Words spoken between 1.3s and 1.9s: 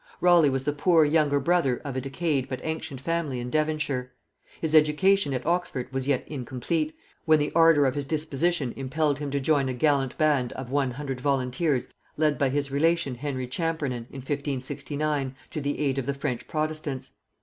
brother